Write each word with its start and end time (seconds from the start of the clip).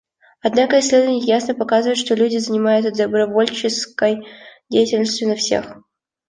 Однако 0.41 0.79
исследования 0.79 1.19
ясно 1.19 1.53
показывают, 1.53 1.99
что 1.99 2.15
люди 2.15 2.37
занимаются 2.37 2.89
добровольческой 2.91 4.25
деятельностью 4.67 5.29
на 5.29 5.35
всех 5.35 5.65
уровнях. 5.65 5.85